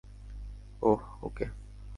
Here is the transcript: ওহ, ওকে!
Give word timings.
ওহ, 0.81 1.01
ওকে! 1.21 1.45